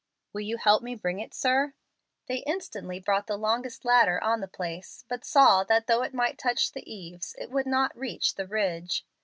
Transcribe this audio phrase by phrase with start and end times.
[0.33, 1.75] "Will you help me bring it, sir?"
[2.25, 6.39] They instantly brought the longest ladder on the place, but saw that though it might
[6.39, 9.05] touch the eaves, it would not reach the ridge.